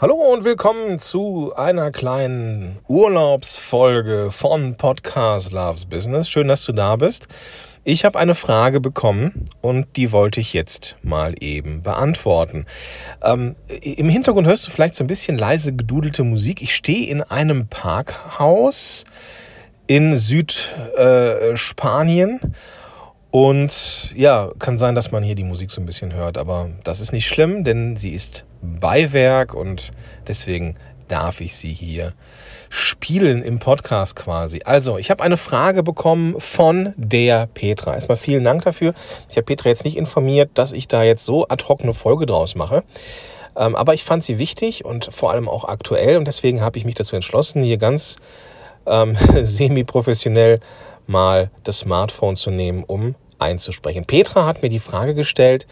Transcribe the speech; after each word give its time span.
Hallo 0.00 0.14
und 0.14 0.44
willkommen 0.44 1.00
zu 1.00 1.52
einer 1.56 1.90
kleinen 1.90 2.78
Urlaubsfolge 2.86 4.30
von 4.30 4.76
Podcast 4.76 5.50
Loves 5.50 5.86
Business. 5.86 6.30
Schön, 6.30 6.46
dass 6.46 6.64
du 6.64 6.72
da 6.72 6.94
bist. 6.94 7.26
Ich 7.82 8.04
habe 8.04 8.16
eine 8.16 8.36
Frage 8.36 8.78
bekommen 8.78 9.46
und 9.60 9.96
die 9.96 10.12
wollte 10.12 10.38
ich 10.38 10.52
jetzt 10.52 10.94
mal 11.02 11.34
eben 11.40 11.82
beantworten. 11.82 12.64
Ähm, 13.24 13.56
Im 13.82 14.08
Hintergrund 14.08 14.46
hörst 14.46 14.68
du 14.68 14.70
vielleicht 14.70 14.94
so 14.94 15.02
ein 15.02 15.08
bisschen 15.08 15.36
leise 15.36 15.72
gedudelte 15.72 16.22
Musik. 16.22 16.62
Ich 16.62 16.76
stehe 16.76 17.08
in 17.08 17.20
einem 17.20 17.66
Parkhaus 17.66 19.04
in 19.88 20.16
Südspanien. 20.16 22.38
Äh, 22.40 22.46
und 23.30 24.14
ja, 24.14 24.52
kann 24.60 24.78
sein, 24.78 24.94
dass 24.94 25.10
man 25.10 25.24
hier 25.24 25.34
die 25.34 25.42
Musik 25.42 25.72
so 25.72 25.82
ein 25.82 25.86
bisschen 25.86 26.14
hört, 26.14 26.38
aber 26.38 26.70
das 26.84 27.00
ist 27.00 27.12
nicht 27.12 27.26
schlimm, 27.26 27.64
denn 27.64 27.96
sie 27.96 28.12
ist 28.12 28.44
Beiwerk 28.62 29.54
und 29.54 29.92
deswegen 30.26 30.76
darf 31.08 31.40
ich 31.40 31.56
sie 31.56 31.72
hier 31.72 32.12
spielen 32.70 33.42
im 33.42 33.58
Podcast 33.58 34.14
quasi. 34.14 34.60
Also, 34.64 34.98
ich 34.98 35.10
habe 35.10 35.22
eine 35.24 35.36
Frage 35.36 35.82
bekommen 35.82 36.38
von 36.38 36.92
der 36.96 37.46
Petra. 37.46 37.94
Erstmal 37.94 38.18
vielen 38.18 38.44
Dank 38.44 38.62
dafür. 38.62 38.92
Ich 39.30 39.36
habe 39.36 39.44
Petra 39.44 39.70
jetzt 39.70 39.84
nicht 39.84 39.96
informiert, 39.96 40.50
dass 40.54 40.72
ich 40.72 40.86
da 40.86 41.02
jetzt 41.02 41.24
so 41.24 41.48
ad 41.48 41.64
hoc 41.66 41.82
eine 41.82 41.94
Folge 41.94 42.26
draus 42.26 42.54
mache. 42.54 42.84
Ähm, 43.56 43.74
aber 43.74 43.94
ich 43.94 44.04
fand 44.04 44.22
sie 44.22 44.38
wichtig 44.38 44.84
und 44.84 45.12
vor 45.12 45.30
allem 45.32 45.48
auch 45.48 45.64
aktuell 45.64 46.16
und 46.16 46.26
deswegen 46.26 46.60
habe 46.60 46.78
ich 46.78 46.84
mich 46.84 46.94
dazu 46.94 47.16
entschlossen, 47.16 47.62
hier 47.62 47.78
ganz 47.78 48.16
ähm, 48.86 49.16
semi-professionell 49.42 50.60
mal 51.06 51.50
das 51.64 51.80
Smartphone 51.80 52.36
zu 52.36 52.50
nehmen, 52.50 52.84
um 52.84 53.14
einzusprechen. 53.38 54.04
Petra 54.04 54.46
hat 54.46 54.62
mir 54.62 54.68
die 54.68 54.78
Frage 54.78 55.14
gestellt, 55.14 55.66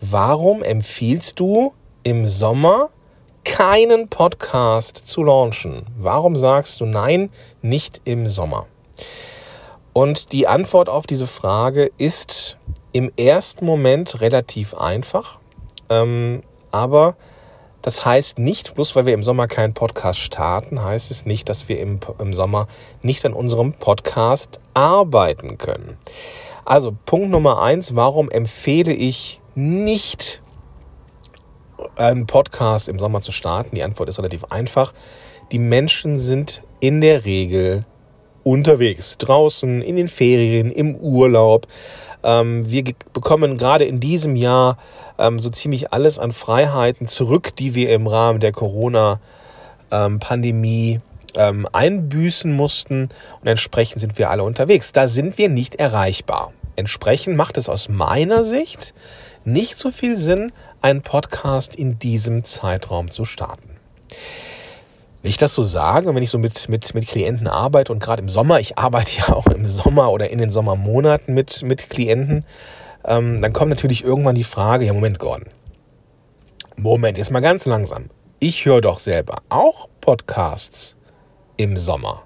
warum 0.00 0.62
empfiehlst 0.62 1.40
du 1.40 1.74
im 2.06 2.28
Sommer 2.28 2.90
keinen 3.42 4.06
Podcast 4.06 4.96
zu 5.08 5.24
launchen? 5.24 5.86
Warum 5.98 6.36
sagst 6.36 6.80
du 6.80 6.86
nein, 6.86 7.30
nicht 7.62 8.00
im 8.04 8.28
Sommer? 8.28 8.66
Und 9.92 10.30
die 10.30 10.46
Antwort 10.46 10.88
auf 10.88 11.08
diese 11.08 11.26
Frage 11.26 11.90
ist 11.98 12.58
im 12.92 13.10
ersten 13.16 13.64
Moment 13.64 14.20
relativ 14.20 14.74
einfach, 14.74 15.40
ähm, 15.90 16.44
aber 16.70 17.16
das 17.82 18.04
heißt 18.04 18.38
nicht, 18.38 18.76
bloß 18.76 18.94
weil 18.94 19.06
wir 19.06 19.14
im 19.14 19.24
Sommer 19.24 19.48
keinen 19.48 19.74
Podcast 19.74 20.20
starten, 20.20 20.84
heißt 20.84 21.10
es 21.10 21.26
nicht, 21.26 21.48
dass 21.48 21.68
wir 21.68 21.80
im, 21.80 21.98
im 22.20 22.34
Sommer 22.34 22.68
nicht 23.02 23.26
an 23.26 23.32
unserem 23.32 23.72
Podcast 23.72 24.60
arbeiten 24.74 25.58
können. 25.58 25.98
Also 26.64 26.94
Punkt 27.04 27.30
Nummer 27.30 27.60
eins, 27.62 27.96
warum 27.96 28.30
empfehle 28.30 28.92
ich 28.92 29.40
nicht 29.56 30.40
einen 31.96 32.26
Podcast 32.26 32.88
im 32.88 32.98
Sommer 32.98 33.20
zu 33.20 33.32
starten? 33.32 33.74
Die 33.74 33.82
Antwort 33.82 34.08
ist 34.08 34.18
relativ 34.18 34.44
einfach. 34.44 34.94
Die 35.52 35.58
Menschen 35.58 36.18
sind 36.18 36.62
in 36.80 37.00
der 37.00 37.24
Regel 37.24 37.84
unterwegs, 38.42 39.18
draußen, 39.18 39.82
in 39.82 39.96
den 39.96 40.08
Ferien, 40.08 40.70
im 40.70 40.96
Urlaub. 40.96 41.66
Ähm, 42.22 42.70
wir 42.70 42.84
bekommen 43.12 43.58
gerade 43.58 43.84
in 43.84 44.00
diesem 44.00 44.36
Jahr 44.36 44.78
ähm, 45.18 45.40
so 45.40 45.50
ziemlich 45.50 45.92
alles 45.92 46.18
an 46.18 46.32
Freiheiten 46.32 47.08
zurück, 47.08 47.54
die 47.56 47.74
wir 47.74 47.92
im 47.92 48.06
Rahmen 48.06 48.40
der 48.40 48.52
Corona-Pandemie 48.52 51.00
ähm, 51.34 51.68
einbüßen 51.72 52.52
mussten. 52.52 53.08
Und 53.40 53.46
entsprechend 53.46 54.00
sind 54.00 54.18
wir 54.18 54.30
alle 54.30 54.42
unterwegs. 54.42 54.92
Da 54.92 55.08
sind 55.08 55.38
wir 55.38 55.48
nicht 55.48 55.76
erreichbar. 55.76 56.52
Entsprechend 56.76 57.36
macht 57.36 57.56
es 57.56 57.68
aus 57.68 57.88
meiner 57.88 58.44
Sicht 58.44 58.94
nicht 59.44 59.78
so 59.78 59.90
viel 59.90 60.18
Sinn, 60.18 60.52
einen 60.80 61.02
Podcast 61.02 61.74
in 61.74 61.98
diesem 61.98 62.44
Zeitraum 62.44 63.10
zu 63.10 63.24
starten. 63.24 63.70
Wenn 65.22 65.30
ich 65.30 65.38
das 65.38 65.54
so 65.54 65.64
sage 65.64 66.14
wenn 66.14 66.22
ich 66.22 66.30
so 66.30 66.38
mit, 66.38 66.68
mit, 66.68 66.94
mit 66.94 67.06
Klienten 67.08 67.48
arbeite 67.48 67.92
und 67.92 67.98
gerade 67.98 68.22
im 68.22 68.28
Sommer, 68.28 68.60
ich 68.60 68.78
arbeite 68.78 69.18
ja 69.18 69.34
auch 69.34 69.46
im 69.46 69.66
Sommer 69.66 70.12
oder 70.12 70.30
in 70.30 70.38
den 70.38 70.50
Sommermonaten 70.50 71.34
mit, 71.34 71.62
mit 71.62 71.90
Klienten, 71.90 72.44
ähm, 73.04 73.42
dann 73.42 73.52
kommt 73.52 73.70
natürlich 73.70 74.04
irgendwann 74.04 74.34
die 74.34 74.44
Frage, 74.44 74.84
ja 74.84 74.92
Moment 74.92 75.18
Gordon, 75.18 75.48
Moment, 76.76 77.18
jetzt 77.18 77.30
mal 77.30 77.40
ganz 77.40 77.64
langsam. 77.64 78.10
Ich 78.38 78.66
höre 78.66 78.82
doch 78.82 78.98
selber 78.98 79.38
auch 79.48 79.88
Podcasts 80.02 80.94
im 81.56 81.76
Sommer. 81.78 82.22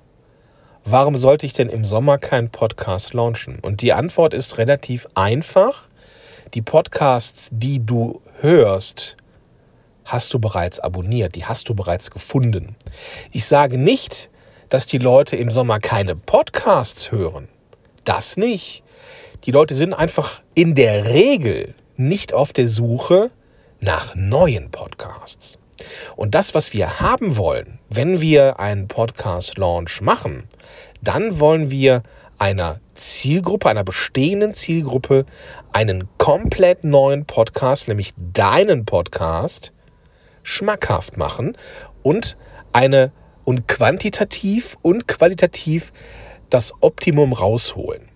Warum 0.85 1.17
sollte 1.17 1.47
ich 1.47 1.53
denn 1.53 1.69
im 1.69 1.85
Sommer 1.85 2.19
keinen 2.19 2.51
Podcast 2.51 3.15
launchen? 3.15 3.61
Und 3.61 3.81
die 3.81 3.93
Antwort 3.93 4.35
ist 4.35 4.59
relativ 4.59 5.07
einfach. 5.15 5.87
Die 6.53 6.63
Podcasts, 6.63 7.49
die 7.53 7.87
du 7.87 8.21
hörst, 8.41 9.17
hast 10.05 10.35
du 10.35 10.41
bereits 10.41 10.81
abonniert, 10.81 11.37
die 11.37 11.45
hast 11.45 11.69
du 11.69 11.77
bereits 11.77 12.11
gefunden. 12.11 12.75
Ich 13.31 13.45
sage 13.45 13.79
nicht, 13.79 14.31
dass 14.69 14.87
die 14.87 14.99
Leute 14.99 15.37
im 15.37 15.53
Sommer 15.53 15.79
keine 15.79 16.17
Podcasts 16.17 17.13
hören. 17.13 17.49
Das 18.03 18.37
nicht. 18.37 18.83
Die 19.45 19.53
Leute 19.53 19.77
sind 19.77 19.95
einfach 19.95 20.41
in 20.55 20.75
der 20.75 21.07
Regel 21.07 21.77
nicht 21.97 22.35
auf 22.35 22.53
der 22.53 22.67
Suche 22.67 23.31
nach 23.79 24.17
neuen 24.17 24.73
Podcasts. 24.73 25.61
Und 26.17 26.35
das, 26.35 26.53
was 26.53 26.73
wir 26.73 26.99
haben 26.99 27.37
wollen, 27.37 27.79
wenn 27.89 28.21
wir 28.21 28.59
einen 28.59 28.89
Podcast-Launch 28.89 30.01
machen, 30.01 30.49
dann 31.01 31.39
wollen 31.39 31.71
wir 31.71 32.03
einer 32.41 32.81
Zielgruppe, 32.95 33.69
einer 33.69 33.85
bestehenden 33.85 34.55
Zielgruppe, 34.55 35.27
einen 35.73 36.09
komplett 36.17 36.85
neuen 36.85 37.27
Podcast, 37.27 37.87
nämlich 37.87 38.15
deinen 38.17 38.87
Podcast, 38.87 39.73
schmackhaft 40.43 41.19
machen 41.19 41.57
und 42.03 42.39
eine 42.73 43.13
und 43.45 43.69
quantitativ 43.69 44.79
und 44.81 45.07
qualitativ 45.07 45.93
das 46.49 46.73
Optimum 46.81 47.35
rausholen. 47.35 48.09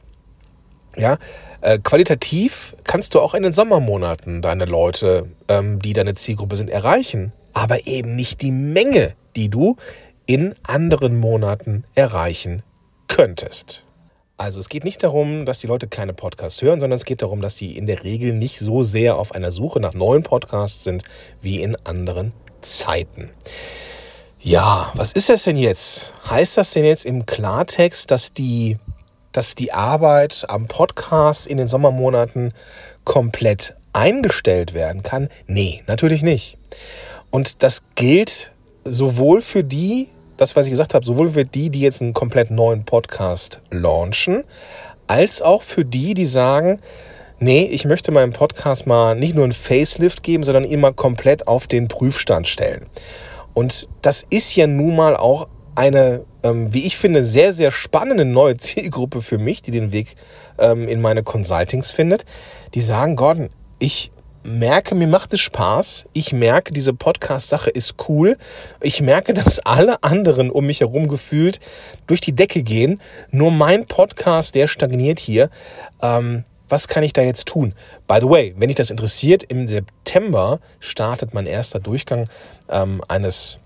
Ja, 0.96 1.18
äh, 1.60 1.78
qualitativ 1.78 2.74
kannst 2.84 3.14
du 3.14 3.20
auch 3.20 3.34
in 3.34 3.42
den 3.42 3.52
Sommermonaten 3.52 4.40
deine 4.40 4.64
Leute, 4.64 5.28
ähm, 5.48 5.82
die 5.82 5.92
deine 5.92 6.14
Zielgruppe 6.14 6.56
sind, 6.56 6.70
erreichen, 6.70 7.32
aber 7.52 7.86
eben 7.86 8.16
nicht 8.16 8.40
die 8.40 8.52
Menge, 8.52 9.14
die 9.36 9.50
du 9.50 9.76
in 10.24 10.54
anderen 10.62 11.20
Monaten 11.20 11.84
erreichen 11.94 12.62
könntest. 13.06 13.83
Also 14.36 14.58
es 14.58 14.68
geht 14.68 14.84
nicht 14.84 15.02
darum, 15.02 15.46
dass 15.46 15.60
die 15.60 15.68
Leute 15.68 15.86
keine 15.86 16.12
Podcasts 16.12 16.60
hören, 16.60 16.80
sondern 16.80 16.96
es 16.96 17.04
geht 17.04 17.22
darum, 17.22 17.40
dass 17.40 17.56
sie 17.56 17.76
in 17.76 17.86
der 17.86 18.02
Regel 18.02 18.32
nicht 18.32 18.58
so 18.58 18.82
sehr 18.82 19.16
auf 19.16 19.32
einer 19.32 19.52
Suche 19.52 19.78
nach 19.78 19.94
neuen 19.94 20.24
Podcasts 20.24 20.82
sind 20.82 21.04
wie 21.40 21.62
in 21.62 21.76
anderen 21.84 22.32
Zeiten. 22.60 23.30
Ja, 24.40 24.90
was 24.94 25.12
ist 25.12 25.28
das 25.28 25.44
denn 25.44 25.56
jetzt? 25.56 26.12
Heißt 26.28 26.56
das 26.56 26.72
denn 26.72 26.84
jetzt 26.84 27.06
im 27.06 27.26
Klartext, 27.26 28.10
dass 28.10 28.32
die 28.32 28.76
dass 29.34 29.56
die 29.56 29.72
Arbeit 29.72 30.46
am 30.48 30.66
Podcast 30.66 31.46
in 31.46 31.58
den 31.58 31.66
Sommermonaten 31.66 32.54
komplett 33.04 33.76
eingestellt 33.92 34.74
werden 34.74 35.02
kann? 35.02 35.28
Nee, 35.46 35.82
natürlich 35.86 36.22
nicht. 36.22 36.56
Und 37.30 37.62
das 37.64 37.82
gilt 37.96 38.52
sowohl 38.84 39.40
für 39.40 39.64
die, 39.64 40.08
das, 40.36 40.56
was 40.56 40.66
ich 40.66 40.70
gesagt 40.70 40.94
habe, 40.94 41.04
sowohl 41.04 41.28
für 41.28 41.44
die, 41.44 41.70
die 41.70 41.80
jetzt 41.80 42.02
einen 42.02 42.14
komplett 42.14 42.50
neuen 42.50 42.84
Podcast 42.84 43.60
launchen, 43.70 44.44
als 45.06 45.42
auch 45.42 45.62
für 45.62 45.84
die, 45.84 46.14
die 46.14 46.26
sagen, 46.26 46.80
nee, 47.38 47.64
ich 47.64 47.84
möchte 47.84 48.12
meinem 48.12 48.32
Podcast 48.32 48.86
mal 48.86 49.14
nicht 49.14 49.34
nur 49.34 49.44
ein 49.44 49.52
Facelift 49.52 50.22
geben, 50.22 50.44
sondern 50.44 50.64
ihn 50.64 50.80
mal 50.80 50.94
komplett 50.94 51.46
auf 51.46 51.66
den 51.66 51.88
Prüfstand 51.88 52.48
stellen. 52.48 52.86
Und 53.52 53.88
das 54.02 54.26
ist 54.30 54.56
ja 54.56 54.66
nun 54.66 54.96
mal 54.96 55.16
auch 55.16 55.48
eine, 55.74 56.24
ähm, 56.42 56.72
wie 56.72 56.84
ich 56.84 56.96
finde, 56.96 57.22
sehr, 57.22 57.52
sehr 57.52 57.72
spannende 57.72 58.24
neue 58.24 58.56
Zielgruppe 58.58 59.22
für 59.22 59.38
mich, 59.38 59.62
die 59.62 59.70
den 59.70 59.92
Weg 59.92 60.16
ähm, 60.58 60.88
in 60.88 61.00
meine 61.00 61.22
Consultings 61.22 61.90
findet. 61.90 62.24
Die 62.74 62.82
sagen, 62.82 63.16
Gordon, 63.16 63.50
ich 63.78 64.10
merke, 64.44 64.94
mir 64.94 65.08
macht 65.08 65.32
es 65.32 65.40
Spaß. 65.40 66.06
Ich 66.12 66.32
merke, 66.32 66.72
diese 66.72 66.92
Podcast-Sache 66.92 67.70
ist 67.70 67.94
cool. 68.08 68.36
Ich 68.80 69.00
merke, 69.00 69.34
dass 69.34 69.58
alle 69.58 70.02
anderen 70.02 70.50
um 70.50 70.66
mich 70.66 70.80
herum 70.80 71.08
gefühlt 71.08 71.58
durch 72.06 72.20
die 72.20 72.34
Decke 72.34 72.62
gehen. 72.62 73.00
Nur 73.30 73.50
mein 73.50 73.86
Podcast, 73.86 74.54
der 74.54 74.68
stagniert 74.68 75.18
hier. 75.18 75.50
Ähm, 76.02 76.44
was 76.68 76.88
kann 76.88 77.02
ich 77.02 77.12
da 77.12 77.22
jetzt 77.22 77.46
tun? 77.46 77.74
By 78.06 78.18
the 78.20 78.28
way, 78.28 78.54
wenn 78.56 78.68
dich 78.68 78.76
das 78.76 78.90
interessiert, 78.90 79.42
im 79.44 79.66
September 79.66 80.60
startet 80.78 81.34
mein 81.34 81.46
erster 81.46 81.80
Durchgang 81.80 82.28
ähm, 82.68 83.02
eines 83.08 83.58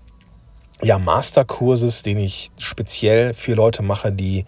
ja, 0.81 0.97
Masterkurses, 0.97 2.03
den 2.03 2.19
ich 2.19 2.51
speziell 2.57 3.33
für 3.33 3.53
Leute 3.53 3.83
mache, 3.83 4.11
die 4.11 4.45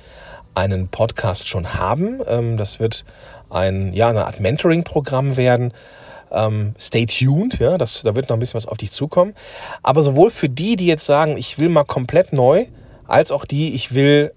einen 0.55 0.87
Podcast 0.87 1.47
schon 1.47 1.73
haben. 1.73 2.21
Ähm, 2.25 2.57
das 2.57 2.79
wird 2.79 3.05
ein, 3.49 3.93
ja, 3.93 4.09
eine 4.09 4.25
Art 4.25 4.39
Mentoring-Programm 4.39 5.35
werden. 5.37 5.73
Ähm, 6.31 6.73
stay 6.79 7.05
tuned, 7.05 7.59
ja, 7.59 7.77
das, 7.77 8.01
da 8.03 8.15
wird 8.15 8.29
noch 8.29 8.37
ein 8.37 8.39
bisschen 8.39 8.57
was 8.57 8.65
auf 8.65 8.77
dich 8.77 8.91
zukommen. 8.91 9.33
Aber 9.83 10.03
sowohl 10.03 10.31
für 10.31 10.49
die, 10.49 10.75
die 10.75 10.85
jetzt 10.85 11.05
sagen, 11.05 11.37
ich 11.37 11.57
will 11.57 11.69
mal 11.69 11.83
komplett 11.83 12.33
neu, 12.33 12.65
als 13.07 13.31
auch 13.31 13.45
die, 13.45 13.73
ich 13.73 13.93
will 13.93 14.31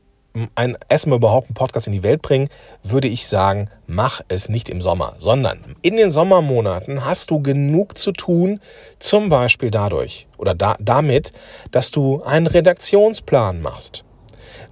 ein 0.57 0.77
erstmal 0.89 1.19
überhaupt 1.19 1.49
einen 1.49 1.55
Podcast 1.55 1.87
in 1.87 1.93
die 1.93 2.03
Welt 2.03 2.21
bringen, 2.21 2.49
würde 2.83 3.07
ich 3.07 3.29
sagen, 3.29 3.71
mach 3.87 4.21
es 4.29 4.49
nicht 4.49 4.69
im 4.69 4.83
Sommer, 4.83 5.15
sondern 5.19 5.61
in 5.83 5.97
den 5.97 6.11
Sommermonaten 6.11 7.05
hast 7.05 7.31
du 7.31 7.41
genug 7.41 7.97
zu 7.97 8.11
tun, 8.13 8.61
zum 8.99 9.29
Beispiel 9.29 9.71
dadurch 9.71 10.27
oder 10.37 10.55
da, 10.55 10.77
damit, 10.81 11.33
dass 11.71 11.93
du 11.93 12.23
einen 12.23 12.49
Redaktionsplan 12.49 13.63
machst. 13.63 14.05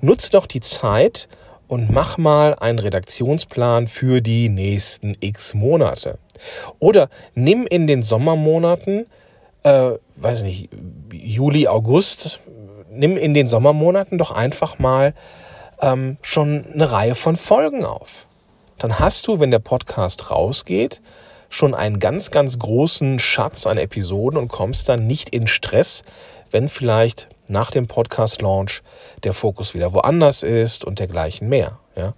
Nutze 0.01 0.31
doch 0.31 0.47
die 0.47 0.61
Zeit 0.61 1.29
und 1.73 1.91
mach 1.91 2.19
mal 2.19 2.55
einen 2.57 2.79
Redaktionsplan 2.79 3.89
für 3.89 4.21
die 4.21 4.51
nächsten 4.51 5.17
x 5.21 5.55
Monate. 5.55 6.19
Oder 6.81 7.09
nimm 7.35 7.67
in 7.67 7.87
den 7.87 8.03
Sommermonaten, 8.03 9.07
äh, 9.63 9.93
weiß 10.17 10.43
nicht, 10.43 10.69
Juli, 11.11 11.69
August, 11.69 12.41
nimm 12.91 13.17
in 13.17 13.33
den 13.33 13.49
Sommermonaten 13.49 14.19
doch 14.19 14.33
einfach 14.33 14.79
mal 14.79 15.15
ähm, 15.81 16.19
schon 16.21 16.67
eine 16.75 16.93
Reihe 16.93 17.15
von 17.15 17.37
Folgen 17.37 17.87
auf. 17.87 18.27
Dann 18.77 18.99
hast 18.99 19.27
du, 19.27 19.41
wenn 19.41 19.51
der 19.51 19.59
Podcast 19.59 20.31
rausgeht, 20.31 21.01
schon 21.49 21.75
einen 21.75 22.01
ganz, 22.01 22.31
ganz 22.31 22.59
großen 22.59 23.19
Schatz 23.19 23.67
an 23.67 23.79
Episoden 23.79 24.39
und 24.39 24.49
kommst 24.49 24.91
dann 24.91 25.07
nicht 25.07 25.31
in 25.31 25.47
Stress, 25.47 26.03
wenn 26.51 26.69
vielleicht 26.69 27.29
nach 27.53 27.71
dem 27.71 27.87
Podcast-Launch 27.87 28.83
der 29.23 29.33
Fokus 29.33 29.75
wieder 29.75 29.93
woanders 29.93 30.43
ist 30.43 30.85
und 30.85 30.99
dergleichen 30.99 31.49
mehr. 31.49 31.79
Ja? 31.97 32.15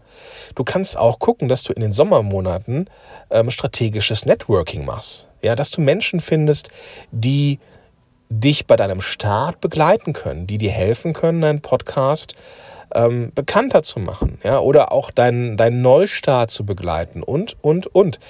Du 0.55 0.65
kannst 0.65 0.97
auch 0.97 1.19
gucken, 1.19 1.49
dass 1.49 1.63
du 1.63 1.73
in 1.73 1.83
den 1.83 1.93
Sommermonaten 1.93 2.89
ähm, 3.31 3.51
strategisches 3.51 4.25
Networking 4.25 4.85
machst. 4.85 5.29
Ja, 5.43 5.57
dass 5.57 5.71
du 5.71 5.81
Menschen 5.81 6.21
findest, 6.21 6.71
die 7.11 7.59
dich 8.31 8.67
bei 8.67 8.77
deinem 8.77 9.01
Start 9.01 9.61
begleiten 9.61 10.13
können, 10.13 10.47
die 10.47 10.59
dir 10.59 10.71
helfen 10.71 11.13
können, 11.13 11.43
deinen 11.43 11.61
Podcast 11.61 12.35
ähm, 12.95 13.33
bekannter 13.35 13.83
zu 13.83 14.01
machen, 14.01 14.39
ja, 14.45 14.59
oder 14.61 14.93
auch 14.93 15.11
deinen, 15.11 15.57
deinen 15.57 15.83
Neustart 15.83 16.51
zu 16.51 16.65
begleiten 16.65 17.23
und, 17.23 17.57
und, 17.61 17.87
und. 17.89 18.21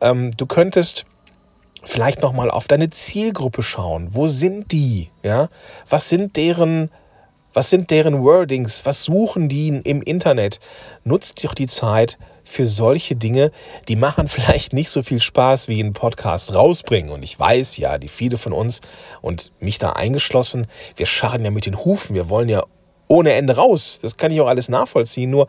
Ähm, 0.00 0.36
du 0.36 0.46
könntest 0.46 1.06
vielleicht 1.82 2.22
nochmal 2.22 2.50
auf 2.50 2.68
deine 2.68 2.90
Zielgruppe 2.90 3.62
schauen. 3.62 4.08
Wo 4.12 4.26
sind 4.26 4.72
die? 4.72 5.10
Ja? 5.22 5.48
Was 5.88 6.08
sind 6.08 6.36
deren, 6.36 6.90
was 7.52 7.70
sind 7.70 7.90
deren 7.90 8.22
Wordings? 8.22 8.84
Was 8.84 9.04
suchen 9.04 9.48
die 9.48 9.68
im 9.68 10.02
Internet? 10.02 10.60
Nutzt 11.04 11.44
doch 11.44 11.54
die 11.54 11.66
Zeit 11.66 12.18
für 12.44 12.66
solche 12.66 13.16
Dinge, 13.16 13.52
die 13.88 13.96
machen 13.96 14.28
vielleicht 14.28 14.72
nicht 14.72 14.90
so 14.90 15.02
viel 15.02 15.20
Spaß 15.20 15.68
wie 15.68 15.80
ein 15.80 15.92
Podcast 15.92 16.54
rausbringen. 16.54 17.10
Und 17.12 17.22
ich 17.22 17.38
weiß 17.38 17.76
ja, 17.78 17.98
die 17.98 18.08
viele 18.08 18.38
von 18.38 18.52
uns 18.52 18.80
und 19.20 19.52
mich 19.60 19.78
da 19.78 19.90
eingeschlossen, 19.90 20.66
wir 20.96 21.06
scharren 21.06 21.44
ja 21.44 21.50
mit 21.50 21.66
den 21.66 21.84
Hufen, 21.84 22.14
wir 22.14 22.28
wollen 22.28 22.48
ja 22.48 22.64
ohne 23.08 23.32
Ende 23.32 23.56
raus. 23.56 23.98
Das 24.00 24.16
kann 24.16 24.32
ich 24.32 24.40
auch 24.40 24.46
alles 24.46 24.68
nachvollziehen. 24.68 25.30
Nur 25.30 25.48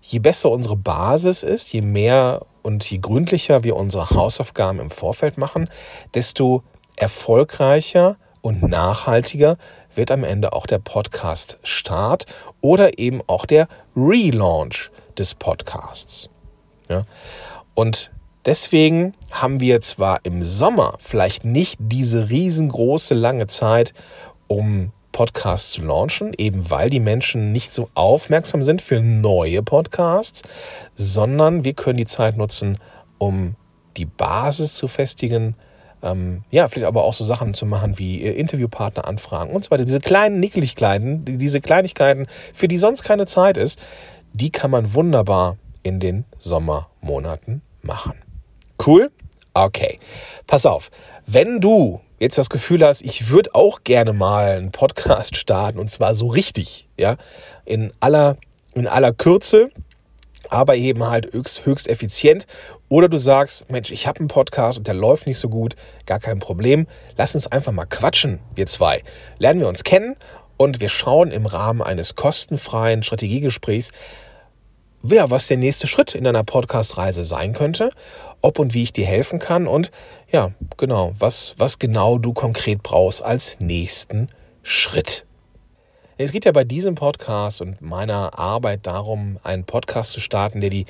je 0.00 0.18
besser 0.20 0.50
unsere 0.50 0.76
Basis 0.76 1.42
ist, 1.42 1.72
je 1.72 1.80
mehr 1.80 2.46
und 2.66 2.90
je 2.90 2.98
gründlicher 2.98 3.62
wir 3.62 3.76
unsere 3.76 4.10
Hausaufgaben 4.10 4.80
im 4.80 4.90
Vorfeld 4.90 5.38
machen, 5.38 5.70
desto 6.14 6.64
erfolgreicher 6.96 8.16
und 8.40 8.60
nachhaltiger 8.64 9.56
wird 9.94 10.10
am 10.10 10.24
Ende 10.24 10.52
auch 10.52 10.66
der 10.66 10.80
Podcast-Start 10.80 12.26
oder 12.60 12.98
eben 12.98 13.22
auch 13.28 13.46
der 13.46 13.68
Relaunch 13.94 14.90
des 15.16 15.36
Podcasts. 15.36 16.28
Ja? 16.88 17.04
Und 17.74 18.10
deswegen 18.44 19.14
haben 19.30 19.60
wir 19.60 19.80
zwar 19.80 20.24
im 20.24 20.42
Sommer 20.42 20.96
vielleicht 20.98 21.44
nicht 21.44 21.78
diese 21.80 22.30
riesengroße 22.30 23.14
lange 23.14 23.46
Zeit, 23.46 23.94
um 24.48 24.90
Podcasts 25.16 25.70
zu 25.70 25.82
launchen, 25.82 26.34
eben 26.36 26.68
weil 26.68 26.90
die 26.90 27.00
Menschen 27.00 27.50
nicht 27.50 27.72
so 27.72 27.88
aufmerksam 27.94 28.62
sind 28.62 28.82
für 28.82 29.00
neue 29.00 29.62
Podcasts, 29.62 30.42
sondern 30.94 31.64
wir 31.64 31.72
können 31.72 31.96
die 31.96 32.04
Zeit 32.04 32.36
nutzen, 32.36 32.76
um 33.16 33.56
die 33.96 34.04
Basis 34.04 34.74
zu 34.74 34.88
festigen, 34.88 35.54
ähm, 36.02 36.44
ja, 36.50 36.68
vielleicht 36.68 36.86
aber 36.86 37.04
auch 37.04 37.14
so 37.14 37.24
Sachen 37.24 37.54
zu 37.54 37.64
machen 37.64 37.98
wie 37.98 38.24
äh, 38.24 38.32
Interviewpartner 38.32 39.08
anfragen 39.08 39.54
und 39.54 39.64
so 39.64 39.70
weiter. 39.70 39.86
Diese 39.86 40.00
kleinen 40.00 40.38
Nickeligkeiten, 40.38 41.24
diese 41.24 41.62
Kleinigkeiten, 41.62 42.26
für 42.52 42.68
die 42.68 42.76
sonst 42.76 43.02
keine 43.02 43.24
Zeit 43.24 43.56
ist, 43.56 43.80
die 44.34 44.50
kann 44.50 44.70
man 44.70 44.92
wunderbar 44.92 45.56
in 45.82 45.98
den 45.98 46.26
Sommermonaten 46.36 47.62
machen. 47.80 48.20
Cool? 48.86 49.10
Okay. 49.54 49.98
Pass 50.46 50.66
auf, 50.66 50.90
wenn 51.26 51.62
du 51.62 52.02
jetzt 52.18 52.38
das 52.38 52.50
Gefühl 52.50 52.84
hast, 52.84 53.02
ich 53.02 53.28
würde 53.28 53.54
auch 53.54 53.84
gerne 53.84 54.12
mal 54.12 54.56
einen 54.56 54.72
Podcast 54.72 55.36
starten 55.38 55.78
und 55.78 55.90
zwar 55.90 56.14
so 56.14 56.28
richtig, 56.28 56.88
ja, 56.98 57.16
in 57.64 57.92
aller, 58.00 58.36
in 58.74 58.86
aller 58.86 59.12
Kürze, 59.12 59.70
aber 60.48 60.76
eben 60.76 61.04
halt 61.04 61.32
höchst, 61.32 61.66
höchst 61.66 61.88
effizient. 61.88 62.46
Oder 62.88 63.08
du 63.08 63.18
sagst, 63.18 63.68
Mensch, 63.68 63.90
ich 63.90 64.06
habe 64.06 64.20
einen 64.20 64.28
Podcast 64.28 64.78
und 64.78 64.86
der 64.86 64.94
läuft 64.94 65.26
nicht 65.26 65.38
so 65.38 65.48
gut, 65.48 65.74
gar 66.06 66.20
kein 66.20 66.38
Problem. 66.38 66.86
Lass 67.16 67.34
uns 67.34 67.48
einfach 67.48 67.72
mal 67.72 67.86
quatschen, 67.86 68.40
wir 68.54 68.66
zwei. 68.66 69.02
Lernen 69.38 69.60
wir 69.60 69.68
uns 69.68 69.82
kennen 69.82 70.14
und 70.56 70.80
wir 70.80 70.88
schauen 70.88 71.32
im 71.32 71.46
Rahmen 71.46 71.82
eines 71.82 72.14
kostenfreien 72.14 73.02
Strategiegesprächs, 73.02 73.90
ja, 75.02 75.30
was 75.30 75.46
der 75.46 75.58
nächste 75.58 75.86
Schritt 75.86 76.14
in 76.14 76.24
deiner 76.24 76.44
Podcast-Reise 76.44 77.24
sein 77.24 77.52
könnte 77.52 77.90
ob 78.40 78.58
und 78.58 78.74
wie 78.74 78.82
ich 78.82 78.92
dir 78.92 79.06
helfen 79.06 79.38
kann 79.38 79.66
und 79.66 79.90
ja, 80.30 80.52
genau, 80.76 81.12
was, 81.18 81.54
was 81.56 81.78
genau 81.78 82.18
du 82.18 82.32
konkret 82.32 82.82
brauchst 82.82 83.22
als 83.22 83.56
nächsten 83.60 84.28
Schritt. 84.62 85.24
Es 86.18 86.32
geht 86.32 86.46
ja 86.46 86.52
bei 86.52 86.64
diesem 86.64 86.94
Podcast 86.94 87.60
und 87.60 87.82
meiner 87.82 88.38
Arbeit 88.38 88.86
darum, 88.86 89.38
einen 89.42 89.64
Podcast 89.64 90.12
zu 90.12 90.20
starten, 90.20 90.60
der 90.60 90.70
die 90.70 90.86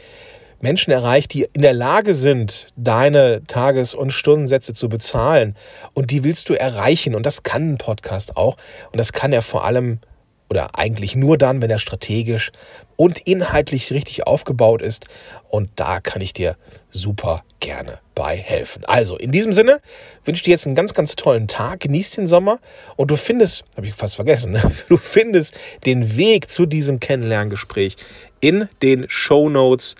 Menschen 0.60 0.92
erreicht, 0.92 1.34
die 1.34 1.48
in 1.52 1.62
der 1.62 1.72
Lage 1.72 2.14
sind, 2.14 2.68
deine 2.76 3.42
Tages- 3.46 3.94
und 3.94 4.10
Stundensätze 4.10 4.72
zu 4.72 4.88
bezahlen. 4.88 5.56
Und 5.94 6.10
die 6.10 6.24
willst 6.24 6.48
du 6.48 6.54
erreichen. 6.54 7.14
Und 7.14 7.26
das 7.26 7.42
kann 7.42 7.72
ein 7.72 7.78
Podcast 7.78 8.36
auch. 8.36 8.56
Und 8.92 8.98
das 8.98 9.12
kann 9.12 9.32
er 9.32 9.42
vor 9.42 9.64
allem 9.64 9.98
oder 10.48 10.78
eigentlich 10.78 11.16
nur 11.16 11.38
dann, 11.38 11.60
wenn 11.60 11.70
er 11.70 11.78
strategisch 11.78 12.52
und 12.96 13.18
inhaltlich 13.20 13.92
richtig 13.92 14.26
aufgebaut 14.26 14.82
ist. 14.82 15.06
Und 15.48 15.70
da 15.76 16.00
kann 16.00 16.22
ich 16.22 16.32
dir 16.32 16.56
super 16.90 17.44
gerne 17.60 17.98
bei 18.14 18.36
helfen. 18.36 18.84
Also 18.86 19.16
in 19.16 19.32
diesem 19.32 19.52
Sinne 19.52 19.80
wünsche 20.24 20.40
ich 20.40 20.44
dir 20.44 20.50
jetzt 20.52 20.66
einen 20.66 20.76
ganz, 20.76 20.94
ganz 20.94 21.16
tollen 21.16 21.48
Tag. 21.48 21.80
Genieß 21.80 22.10
den 22.10 22.26
Sommer 22.26 22.58
und 22.96 23.10
du 23.10 23.16
findest, 23.16 23.64
habe 23.76 23.86
ich 23.86 23.94
fast 23.94 24.16
vergessen, 24.16 24.52
ne? 24.52 24.62
du 24.88 24.96
findest 24.96 25.54
den 25.84 26.16
Weg 26.16 26.50
zu 26.50 26.66
diesem 26.66 27.00
Kennenlerngespräch 27.00 27.96
in 28.40 28.68
den 28.82 29.06
Show 29.08 29.48
Notes 29.48 29.96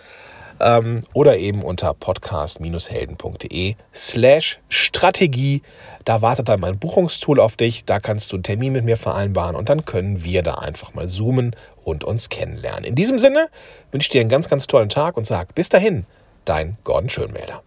ähm, 0.61 1.01
oder 1.13 1.39
eben 1.39 1.63
unter 1.63 1.95
podcast-helden.de 1.95 3.75
slash 3.95 4.61
Strategie. 4.69 5.63
Da 6.05 6.23
wartet 6.23 6.49
dann 6.49 6.61
mein 6.61 6.79
Buchungstool 6.79 7.41
auf 7.41 7.57
dich. 7.57 7.85
Da 7.85 8.01
kannst 8.01 8.33
du 8.33 8.37
einen 8.37 8.43
Termin 8.43 8.73
mit 8.73 8.85
mir 8.85 8.97
vereinbaren 8.97 9.57
und 9.57 9.69
dann 9.69 9.85
können 9.85 10.25
wir 10.25 10.43
da 10.43 10.55
einfach 10.55 10.95
mal 10.95 11.09
zoomen 11.09 11.57
und 11.85 12.05
uns 12.05 12.29
kennenlernen. 12.29 12.85
In 12.85 12.95
diesem 12.95 13.19
Sinne 13.19 13.49
wünsche 13.91 14.07
ich 14.07 14.11
dir 14.11 14.21
einen 14.21 14.31
ganz, 14.31 14.49
ganz 14.49 14.67
tollen 14.67 14.89
Tag 14.89 15.17
und 15.17 15.27
sag 15.27 15.55
bis 15.55 15.69
dahin, 15.69 16.07
dein 16.45 16.79
Gordon 16.85 17.09
Schönmelder. 17.09 17.63